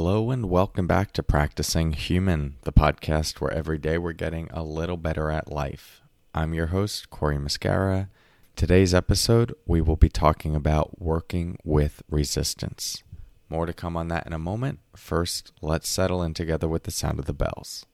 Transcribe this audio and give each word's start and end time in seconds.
Hello, 0.00 0.30
and 0.30 0.48
welcome 0.48 0.86
back 0.86 1.12
to 1.14 1.24
Practicing 1.24 1.92
Human, 1.92 2.54
the 2.62 2.72
podcast 2.72 3.40
where 3.40 3.50
every 3.50 3.78
day 3.78 3.98
we're 3.98 4.12
getting 4.12 4.48
a 4.52 4.62
little 4.62 4.96
better 4.96 5.28
at 5.28 5.50
life. 5.50 6.02
I'm 6.32 6.54
your 6.54 6.68
host, 6.68 7.10
Corey 7.10 7.36
Muscara. 7.36 8.08
Today's 8.54 8.94
episode, 8.94 9.52
we 9.66 9.80
will 9.80 9.96
be 9.96 10.08
talking 10.08 10.54
about 10.54 11.02
working 11.02 11.58
with 11.64 12.00
resistance. 12.08 13.02
More 13.48 13.66
to 13.66 13.72
come 13.72 13.96
on 13.96 14.06
that 14.06 14.24
in 14.24 14.32
a 14.32 14.38
moment. 14.38 14.78
First, 14.94 15.50
let's 15.60 15.88
settle 15.88 16.22
in 16.22 16.32
together 16.32 16.68
with 16.68 16.84
the 16.84 16.92
sound 16.92 17.18
of 17.18 17.24
the 17.24 17.32
bells. 17.32 17.84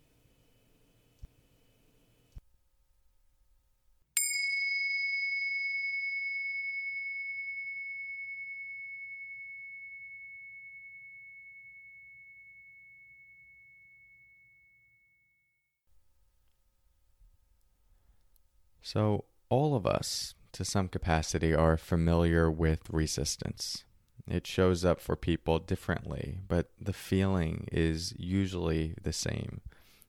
So, 18.84 19.24
all 19.48 19.74
of 19.74 19.86
us, 19.86 20.34
to 20.52 20.62
some 20.62 20.88
capacity, 20.88 21.54
are 21.54 21.78
familiar 21.78 22.50
with 22.50 22.90
resistance. 22.90 23.84
It 24.28 24.46
shows 24.46 24.84
up 24.84 25.00
for 25.00 25.16
people 25.16 25.58
differently, 25.58 26.40
but 26.46 26.68
the 26.78 26.92
feeling 26.92 27.66
is 27.72 28.12
usually 28.18 28.94
the 29.02 29.12
same. 29.12 29.62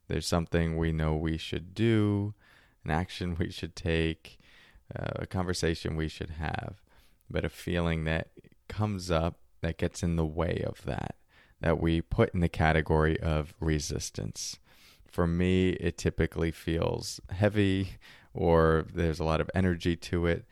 There's 0.10 0.28
something 0.28 0.76
we 0.76 0.92
know 0.92 1.16
we 1.16 1.38
should 1.38 1.74
do, 1.74 2.34
an 2.84 2.92
action 2.92 3.38
we 3.40 3.50
should 3.50 3.78
take, 3.78 4.40
uh, 4.94 5.20
a 5.20 5.26
conversation 5.26 5.96
we 5.96 6.10
should 6.10 6.32
have, 6.32 6.82
but 7.30 7.46
a 7.46 7.50
feeling 7.50 8.04
that 8.04 8.28
comes 8.68 9.10
up 9.10 9.40
that 9.62 9.78
gets 9.78 10.04
in 10.04 10.18
the 10.18 10.26
way 10.26 10.62
of 10.68 10.84
that, 10.84 11.16
that 11.62 11.80
we 11.80 12.02
put 12.02 12.34
in 12.34 12.42
the 12.42 12.50
category 12.50 13.18
of 13.22 13.54
resistance. 13.62 14.60
For 15.08 15.26
me, 15.28 15.70
it 15.70 15.98
typically 15.98 16.52
feels 16.52 17.22
heavy 17.30 17.92
or 18.36 18.86
there's 18.94 19.20
a 19.20 19.24
lot 19.24 19.42
of 19.42 19.50
energy 19.56 19.96
to 19.96 20.28
it. 20.28 20.46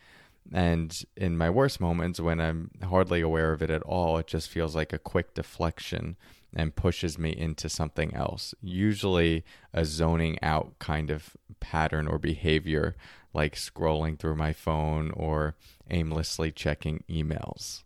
And 0.52 1.04
in 1.16 1.38
my 1.38 1.50
worst 1.50 1.80
moments, 1.80 2.20
when 2.20 2.42
I'm 2.42 2.72
hardly 2.84 3.22
aware 3.22 3.54
of 3.54 3.62
it 3.62 3.70
at 3.70 3.84
all, 3.84 4.18
it 4.18 4.28
just 4.28 4.50
feels 4.50 4.76
like 4.76 4.92
a 4.92 5.00
quick 5.00 5.34
deflection 5.34 6.18
and 6.56 6.76
pushes 6.76 7.18
me 7.18 7.32
into 7.36 7.70
something 7.70 8.14
else. 8.14 8.54
Usually 8.62 9.44
a 9.74 9.86
zoning 9.86 10.38
out 10.42 10.78
kind 10.80 11.10
of 11.10 11.36
pattern 11.60 12.08
or 12.08 12.20
behavior, 12.20 12.96
like 13.34 13.56
scrolling 13.56 14.20
through 14.20 14.36
my 14.36 14.54
phone 14.54 15.12
or 15.12 15.56
aimlessly 15.90 16.52
checking 16.52 17.04
emails. 17.10 17.84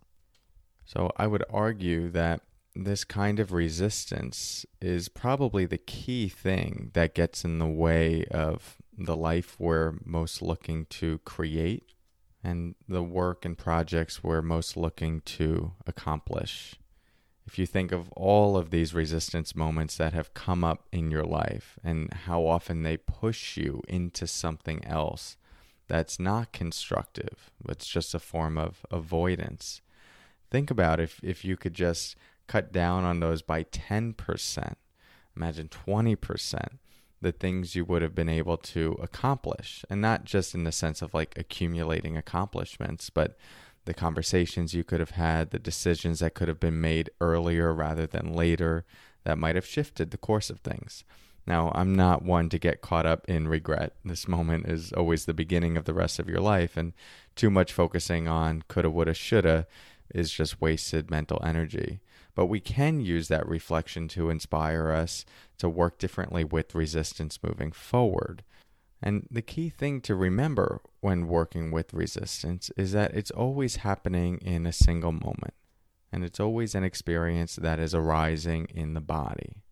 So 0.84 1.12
I 1.16 1.26
would 1.26 1.44
argue 1.50 2.10
that 2.10 2.42
this 2.74 3.04
kind 3.04 3.40
of 3.40 3.52
resistance 3.52 4.64
is 4.80 5.08
probably 5.08 5.64
the 5.66 5.78
key 5.78 6.28
thing 6.28 6.90
that 6.94 7.14
gets 7.14 7.44
in 7.44 7.58
the 7.58 7.66
way 7.66 8.24
of 8.30 8.76
the 8.98 9.16
life 9.16 9.56
we're 9.58 9.94
most 10.04 10.42
looking 10.42 10.84
to 10.86 11.18
create 11.18 11.94
and 12.42 12.74
the 12.88 13.02
work 13.02 13.44
and 13.44 13.56
projects 13.56 14.24
we're 14.24 14.42
most 14.42 14.76
looking 14.76 15.20
to 15.20 15.72
accomplish. 15.86 16.74
If 17.46 17.58
you 17.58 17.64
think 17.64 17.92
of 17.92 18.10
all 18.12 18.56
of 18.56 18.70
these 18.70 18.92
resistance 18.92 19.56
moments 19.56 19.96
that 19.96 20.12
have 20.12 20.34
come 20.34 20.64
up 20.64 20.86
in 20.92 21.10
your 21.10 21.24
life 21.24 21.78
and 21.82 22.12
how 22.12 22.44
often 22.46 22.82
they 22.82 22.96
push 22.96 23.56
you 23.56 23.82
into 23.88 24.26
something 24.26 24.84
else 24.84 25.36
that's 25.86 26.20
not 26.20 26.52
constructive, 26.52 27.50
it's 27.68 27.86
just 27.86 28.14
a 28.14 28.18
form 28.18 28.58
of 28.58 28.84
avoidance. 28.90 29.80
Think 30.50 30.70
about 30.70 31.00
if, 31.00 31.20
if 31.22 31.44
you 31.44 31.56
could 31.56 31.74
just 31.74 32.16
cut 32.46 32.72
down 32.72 33.04
on 33.04 33.20
those 33.20 33.42
by 33.42 33.64
10%, 33.64 34.74
imagine 35.34 35.68
20% 35.68 36.68
the 37.20 37.32
things 37.32 37.74
you 37.74 37.84
would 37.84 38.02
have 38.02 38.14
been 38.14 38.28
able 38.28 38.56
to 38.56 38.98
accomplish. 39.02 39.84
And 39.90 40.00
not 40.00 40.24
just 40.24 40.54
in 40.54 40.64
the 40.64 40.72
sense 40.72 41.02
of 41.02 41.14
like 41.14 41.36
accumulating 41.36 42.16
accomplishments, 42.16 43.10
but 43.10 43.36
the 43.84 43.94
conversations 43.94 44.74
you 44.74 44.84
could 44.84 45.00
have 45.00 45.12
had, 45.12 45.50
the 45.50 45.58
decisions 45.58 46.20
that 46.20 46.34
could 46.34 46.48
have 46.48 46.60
been 46.60 46.80
made 46.80 47.10
earlier 47.20 47.72
rather 47.72 48.06
than 48.06 48.32
later 48.32 48.84
that 49.24 49.38
might 49.38 49.54
have 49.54 49.66
shifted 49.66 50.10
the 50.10 50.18
course 50.18 50.50
of 50.50 50.60
things. 50.60 51.04
Now, 51.46 51.72
I'm 51.74 51.96
not 51.96 52.22
one 52.22 52.50
to 52.50 52.58
get 52.58 52.82
caught 52.82 53.06
up 53.06 53.24
in 53.26 53.48
regret. 53.48 53.94
This 54.04 54.28
moment 54.28 54.66
is 54.66 54.92
always 54.92 55.24
the 55.24 55.32
beginning 55.32 55.78
of 55.78 55.86
the 55.86 55.94
rest 55.94 56.18
of 56.18 56.28
your 56.28 56.40
life, 56.40 56.76
and 56.76 56.92
too 57.34 57.48
much 57.48 57.72
focusing 57.72 58.28
on 58.28 58.62
coulda, 58.68 58.90
woulda, 58.90 59.14
shoulda 59.14 59.66
is 60.14 60.30
just 60.30 60.60
wasted 60.60 61.10
mental 61.10 61.40
energy. 61.42 62.00
But 62.38 62.46
we 62.46 62.60
can 62.60 63.00
use 63.00 63.26
that 63.26 63.48
reflection 63.48 64.06
to 64.10 64.30
inspire 64.30 64.92
us 64.92 65.24
to 65.58 65.68
work 65.68 65.98
differently 65.98 66.44
with 66.44 66.72
resistance 66.72 67.36
moving 67.42 67.72
forward. 67.72 68.44
And 69.02 69.26
the 69.28 69.42
key 69.42 69.70
thing 69.70 70.00
to 70.02 70.14
remember 70.14 70.80
when 71.00 71.26
working 71.26 71.72
with 71.72 71.92
resistance 71.92 72.70
is 72.76 72.92
that 72.92 73.12
it's 73.12 73.32
always 73.32 73.82
happening 73.82 74.38
in 74.38 74.66
a 74.66 74.72
single 74.72 75.10
moment. 75.10 75.54
And 76.12 76.22
it's 76.22 76.38
always 76.38 76.76
an 76.76 76.84
experience 76.84 77.56
that 77.56 77.80
is 77.80 77.92
arising 77.92 78.66
in 78.66 78.94
the 78.94 79.00
body. 79.00 79.64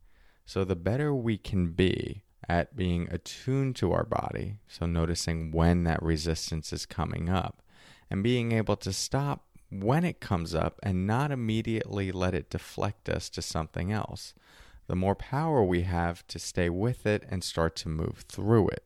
So 0.45 0.65
the 0.65 0.75
better 0.75 1.15
we 1.15 1.39
can 1.39 1.71
be 1.71 2.25
at 2.49 2.75
being 2.75 3.07
attuned 3.13 3.77
to 3.77 3.93
our 3.93 4.03
body, 4.05 4.57
so 4.67 4.87
noticing 4.87 5.53
when 5.53 5.85
that 5.85 6.03
resistance 6.03 6.73
is 6.73 6.85
coming 6.85 7.29
up, 7.29 7.63
and 8.11 8.25
being 8.25 8.51
able 8.51 8.77
to 8.79 8.93
stop 8.93 9.46
when 9.71 10.05
it 10.05 10.21
comes 10.21 10.55
up 10.55 10.79
and 10.83 11.07
not 11.07 11.31
immediately 11.31 12.13
let 12.13 12.35
it 12.35 12.51
deflect 12.51 13.09
us 13.09 13.29
to 13.31 13.43
something 13.43 13.93
else, 13.93 14.35
the 14.87 14.97
more 14.97 15.15
power 15.15 15.65
we 15.65 15.83
have 15.83 16.27
to 16.29 16.39
stay 16.39 16.71
with 16.71 17.07
it 17.07 17.25
and 17.29 17.43
start 17.43 17.75
to 17.77 17.89
move 17.89 18.25
through 18.29 18.69
it. 18.69 18.85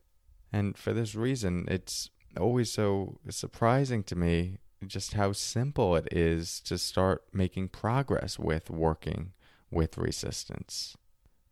And 0.52 0.76
for 0.76 0.92
this 0.92 1.14
reason, 1.14 1.66
it's 1.68 2.10
always 2.38 2.72
so 2.72 3.18
surprising 3.28 4.02
to 4.04 4.16
me 4.16 4.58
just 4.86 5.12
how 5.12 5.32
simple 5.32 5.94
it 5.96 6.08
is 6.10 6.60
to 6.60 6.78
start 6.78 7.24
making 7.32 7.68
progress 7.68 8.38
with 8.38 8.70
working 8.70 9.32
with 9.70 9.98
resistance. 9.98 10.96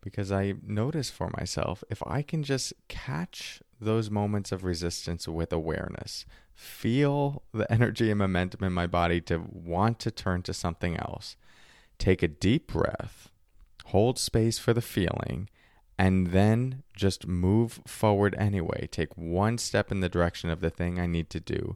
Because 0.01 0.31
I 0.31 0.55
notice 0.65 1.09
for 1.09 1.29
myself, 1.37 1.83
if 1.89 2.01
I 2.07 2.21
can 2.21 2.41
just 2.41 2.73
catch 2.87 3.61
those 3.79 4.09
moments 4.09 4.51
of 4.51 4.63
resistance 4.63 5.27
with 5.27 5.53
awareness, 5.53 6.25
feel 6.53 7.43
the 7.53 7.71
energy 7.71 8.09
and 8.09 8.19
momentum 8.19 8.63
in 8.63 8.73
my 8.73 8.87
body 8.87 9.21
to 9.21 9.43
want 9.51 9.99
to 9.99 10.11
turn 10.11 10.41
to 10.43 10.53
something 10.53 10.97
else. 10.97 11.35
Take 11.97 12.23
a 12.23 12.27
deep 12.27 12.71
breath, 12.71 13.29
hold 13.85 14.17
space 14.17 14.59
for 14.59 14.73
the 14.73 14.81
feeling, 14.81 15.49
and 15.97 16.27
then 16.27 16.83
just 16.95 17.27
move 17.27 17.81
forward 17.85 18.33
anyway. 18.37 18.87
Take 18.89 19.17
one 19.17 19.57
step 19.57 19.91
in 19.91 19.99
the 19.99 20.07
direction 20.07 20.49
of 20.49 20.61
the 20.61 20.69
thing 20.69 20.97
I 20.97 21.07
need 21.07 21.29
to 21.31 21.41
do. 21.41 21.75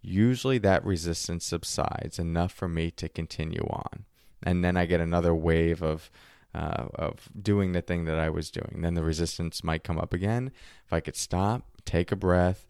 Usually 0.00 0.58
that 0.58 0.84
resistance 0.84 1.44
subsides 1.44 2.18
enough 2.18 2.52
for 2.52 2.68
me 2.68 2.90
to 2.92 3.08
continue 3.08 3.66
on. 3.68 4.04
And 4.42 4.64
then 4.64 4.76
I 4.76 4.86
get 4.86 5.00
another 5.00 5.34
wave 5.34 5.82
of 5.82 6.10
uh, 6.54 6.86
of 6.94 7.28
doing 7.40 7.72
the 7.72 7.82
thing 7.82 8.04
that 8.04 8.18
I 8.18 8.30
was 8.30 8.50
doing. 8.50 8.80
Then 8.82 8.94
the 8.94 9.02
resistance 9.02 9.64
might 9.64 9.84
come 9.84 9.98
up 9.98 10.12
again. 10.12 10.52
If 10.86 10.92
I 10.92 11.00
could 11.00 11.16
stop, 11.16 11.64
take 11.84 12.12
a 12.12 12.16
breath, 12.16 12.66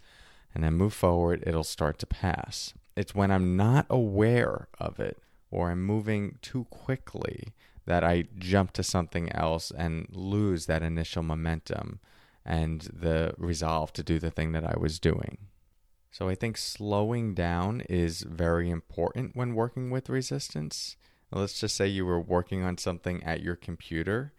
and 0.54 0.64
then 0.64 0.74
move 0.74 0.94
forward, 0.94 1.42
it'll 1.46 1.64
start 1.64 1.98
to 1.98 2.06
pass. 2.06 2.74
It's 2.96 3.14
when 3.14 3.30
I'm 3.30 3.56
not 3.56 3.86
aware 3.90 4.68
of 4.78 5.00
it 5.00 5.18
or 5.50 5.70
I'm 5.70 5.82
moving 5.82 6.38
too 6.42 6.64
quickly 6.70 7.52
that 7.86 8.02
I 8.02 8.24
jump 8.38 8.72
to 8.72 8.82
something 8.82 9.30
else 9.32 9.70
and 9.70 10.06
lose 10.10 10.66
that 10.66 10.82
initial 10.82 11.22
momentum 11.22 12.00
and 12.44 12.82
the 12.82 13.34
resolve 13.36 13.92
to 13.94 14.02
do 14.02 14.18
the 14.18 14.30
thing 14.30 14.52
that 14.52 14.64
I 14.64 14.76
was 14.78 14.98
doing. 14.98 15.38
So 16.10 16.28
I 16.28 16.34
think 16.34 16.56
slowing 16.56 17.34
down 17.34 17.80
is 17.82 18.22
very 18.22 18.70
important 18.70 19.34
when 19.34 19.54
working 19.54 19.90
with 19.90 20.08
resistance. 20.08 20.96
Let's 21.34 21.58
just 21.58 21.74
say 21.74 21.88
you 21.88 22.06
were 22.06 22.20
working 22.20 22.62
on 22.62 22.78
something 22.78 23.22
at 23.24 23.42
your 23.42 23.56
computer. 23.56 24.32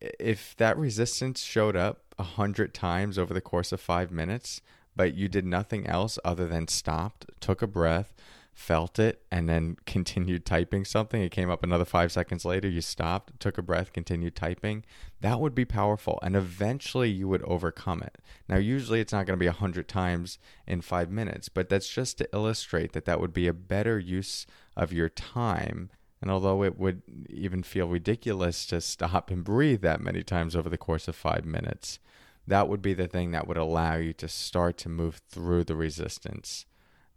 If 0.00 0.56
that 0.56 0.78
resistance 0.78 1.42
showed 1.42 1.76
up 1.76 2.14
a 2.18 2.22
hundred 2.22 2.72
times 2.72 3.18
over 3.18 3.34
the 3.34 3.42
course 3.42 3.72
of 3.72 3.80
five 3.80 4.10
minutes, 4.10 4.62
but 4.96 5.14
you 5.14 5.28
did 5.28 5.44
nothing 5.44 5.86
else 5.86 6.18
other 6.24 6.46
than 6.46 6.68
stopped, 6.68 7.26
took 7.40 7.60
a 7.60 7.66
breath, 7.66 8.14
felt 8.54 8.98
it, 8.98 9.22
and 9.30 9.48
then 9.48 9.76
continued 9.86 10.46
typing 10.46 10.86
something. 10.86 11.20
It 11.20 11.30
came 11.30 11.50
up 11.50 11.62
another 11.62 11.84
five 11.84 12.10
seconds 12.10 12.46
later. 12.46 12.68
You 12.68 12.80
stopped, 12.80 13.38
took 13.38 13.58
a 13.58 13.62
breath, 13.62 13.92
continued 13.92 14.34
typing. 14.34 14.84
That 15.20 15.40
would 15.40 15.54
be 15.54 15.66
powerful. 15.66 16.18
And 16.22 16.36
eventually 16.36 17.10
you 17.10 17.28
would 17.28 17.42
overcome 17.42 18.02
it. 18.02 18.16
Now, 18.48 18.56
usually 18.56 19.00
it's 19.00 19.12
not 19.12 19.26
going 19.26 19.36
to 19.36 19.42
be 19.42 19.48
a 19.48 19.52
hundred 19.52 19.88
times 19.88 20.38
in 20.66 20.80
five 20.80 21.10
minutes, 21.10 21.50
but 21.50 21.68
that's 21.68 21.88
just 21.88 22.16
to 22.18 22.28
illustrate 22.32 22.92
that 22.92 23.04
that 23.04 23.20
would 23.20 23.34
be 23.34 23.46
a 23.46 23.52
better 23.52 23.98
use 23.98 24.46
of 24.76 24.92
your 24.92 25.08
time. 25.10 25.90
And 26.24 26.30
although 26.30 26.64
it 26.64 26.78
would 26.78 27.02
even 27.28 27.62
feel 27.62 27.86
ridiculous 27.86 28.64
to 28.68 28.80
stop 28.80 29.30
and 29.30 29.44
breathe 29.44 29.82
that 29.82 30.00
many 30.00 30.22
times 30.22 30.56
over 30.56 30.70
the 30.70 30.78
course 30.78 31.06
of 31.06 31.14
five 31.14 31.44
minutes, 31.44 31.98
that 32.46 32.66
would 32.66 32.80
be 32.80 32.94
the 32.94 33.06
thing 33.06 33.32
that 33.32 33.46
would 33.46 33.58
allow 33.58 33.96
you 33.96 34.14
to 34.14 34.26
start 34.26 34.78
to 34.78 34.88
move 34.88 35.20
through 35.28 35.64
the 35.64 35.76
resistance 35.76 36.64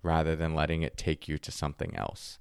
rather 0.04 0.36
than 0.36 0.54
letting 0.54 0.82
it 0.82 0.98
take 0.98 1.26
you 1.26 1.38
to 1.38 1.54
something 1.54 1.96
else. 1.96 2.40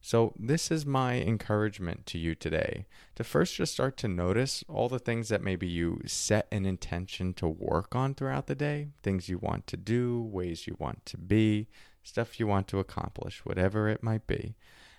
So, 0.00 0.34
this 0.38 0.70
is 0.70 0.86
my 0.86 1.14
encouragement 1.14 2.06
to 2.06 2.18
you 2.18 2.36
today 2.36 2.86
to 3.16 3.24
first 3.24 3.56
just 3.56 3.72
start 3.72 3.96
to 3.96 4.06
notice 4.06 4.62
all 4.68 4.88
the 4.88 5.00
things 5.00 5.30
that 5.30 5.42
maybe 5.42 5.66
you 5.66 6.00
set 6.06 6.46
an 6.52 6.64
intention 6.64 7.34
to 7.34 7.48
work 7.48 7.96
on 7.96 8.14
throughout 8.14 8.46
the 8.46 8.54
day, 8.54 8.90
things 9.02 9.28
you 9.28 9.38
want 9.38 9.66
to 9.66 9.76
do, 9.76 10.22
ways 10.22 10.68
you 10.68 10.76
want 10.78 11.04
to 11.06 11.18
be, 11.18 11.66
stuff 12.04 12.38
you 12.38 12.46
want 12.46 12.68
to 12.68 12.78
accomplish, 12.78 13.44
whatever 13.44 13.88
it 13.88 14.00
might 14.00 14.28
be. 14.28 14.54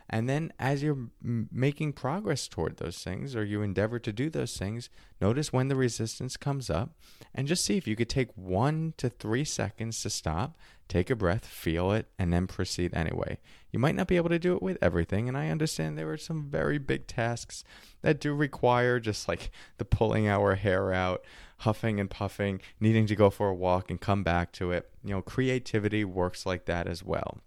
And 0.09 0.29
then 0.29 0.53
as 0.59 0.83
you're 0.83 1.09
m- 1.23 1.49
making 1.51 1.93
progress 1.93 2.47
toward 2.47 2.77
those 2.77 3.03
things 3.03 3.35
or 3.35 3.43
you 3.43 3.61
endeavor 3.61 3.97
to 3.99 4.13
do 4.13 4.29
those 4.29 4.55
things, 4.57 4.89
notice 5.19 5.51
when 5.51 5.67
the 5.67 5.75
resistance 5.75 6.37
comes 6.37 6.69
up 6.69 6.91
and 7.33 7.47
just 7.47 7.65
see 7.65 7.77
if 7.77 7.87
you 7.87 7.95
could 7.95 8.09
take 8.09 8.29
one 8.35 8.93
to 8.97 9.09
three 9.09 9.43
seconds 9.43 10.01
to 10.03 10.09
stop, 10.09 10.57
take 10.87 11.09
a 11.09 11.15
breath, 11.15 11.45
feel 11.45 11.91
it, 11.91 12.07
and 12.19 12.31
then 12.31 12.45
proceed 12.45 12.93
anyway. 12.93 13.39
You 13.71 13.79
might 13.79 13.95
not 13.95 14.07
be 14.07 14.17
able 14.17 14.29
to 14.29 14.39
do 14.39 14.55
it 14.55 14.61
with 14.61 14.77
everything. 14.81 15.27
And 15.27 15.37
I 15.37 15.49
understand 15.49 15.97
there 15.97 16.11
are 16.11 16.17
some 16.17 16.49
very 16.49 16.77
big 16.77 17.07
tasks 17.07 17.63
that 18.03 18.19
do 18.19 18.33
require 18.33 18.99
just 18.99 19.27
like 19.27 19.49
the 19.77 19.85
pulling 19.85 20.27
our 20.27 20.55
hair 20.55 20.93
out, 20.93 21.23
huffing 21.59 21.99
and 21.99 22.09
puffing, 22.09 22.61
needing 22.79 23.07
to 23.07 23.15
go 23.15 23.31
for 23.31 23.49
a 23.49 23.55
walk 23.55 23.89
and 23.89 23.99
come 23.99 24.23
back 24.23 24.51
to 24.53 24.71
it. 24.71 24.89
You 25.03 25.15
know, 25.15 25.21
creativity 25.21 26.05
works 26.05 26.45
like 26.45 26.65
that 26.65 26.87
as 26.87 27.03
well. 27.03 27.39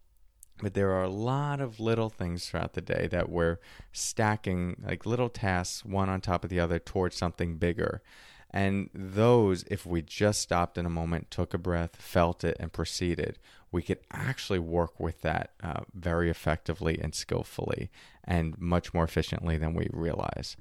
But 0.60 0.74
there 0.74 0.90
are 0.92 1.04
a 1.04 1.10
lot 1.10 1.60
of 1.60 1.78
little 1.78 2.10
things 2.10 2.48
throughout 2.48 2.72
the 2.72 2.80
day 2.80 3.06
that 3.10 3.28
we're 3.28 3.58
stacking, 3.92 4.82
like 4.84 5.06
little 5.06 5.28
tasks, 5.28 5.84
one 5.84 6.08
on 6.08 6.20
top 6.20 6.44
of 6.44 6.50
the 6.50 6.60
other, 6.60 6.78
towards 6.78 7.16
something 7.16 7.56
bigger. 7.56 8.02
And 8.50 8.88
those, 8.94 9.64
if 9.64 9.84
we 9.84 10.02
just 10.02 10.40
stopped 10.40 10.78
in 10.78 10.86
a 10.86 10.90
moment, 10.90 11.30
took 11.30 11.54
a 11.54 11.58
breath, 11.58 11.96
felt 11.96 12.44
it, 12.44 12.56
and 12.58 12.72
proceeded, 12.72 13.38
we 13.70 13.82
could 13.82 13.98
actually 14.10 14.58
work 14.58 14.98
with 14.98 15.20
that 15.20 15.52
uh, 15.62 15.80
very 15.94 16.30
effectively 16.30 16.98
and 16.98 17.14
skillfully 17.14 17.90
and 18.24 18.58
much 18.58 18.94
more 18.94 19.04
efficiently 19.04 19.58
than 19.58 19.74
we 19.74 19.88
realize. 19.92 20.56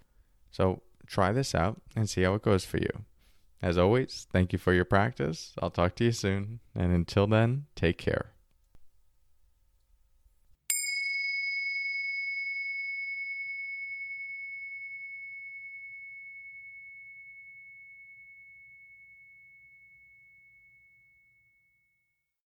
So 0.52 0.82
try 1.06 1.32
this 1.32 1.56
out 1.56 1.82
and 1.96 2.10
see 2.10 2.24
how 2.24 2.34
it 2.34 2.42
goes 2.42 2.66
for 2.66 2.78
you. 2.78 3.06
As 3.62 3.78
always, 3.78 4.28
thank 4.32 4.54
you 4.54 4.60
for 4.60 4.74
your 4.74 4.86
practice. 4.86 5.54
I'll 5.62 5.72
talk 5.72 5.96
to 5.96 6.04
you 6.04 6.12
soon. 6.12 6.60
And 6.76 6.94
until 6.94 7.26
then, 7.26 7.66
take 7.76 7.98
care. 7.98 8.37